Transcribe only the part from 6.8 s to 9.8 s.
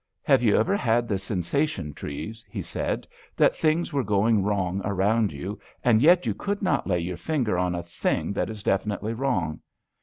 lay your finger on a thing that is definitely wrong?"